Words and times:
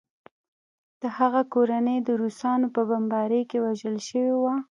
د 1.01 1.03
هغې 1.17 1.43
کورنۍ 1.53 1.97
د 2.03 2.09
روسانو 2.21 2.67
په 2.75 2.81
بمبارۍ 2.89 3.41
کې 3.49 3.57
وژل 3.65 3.97
شوې 4.07 4.33
وه 4.41 4.53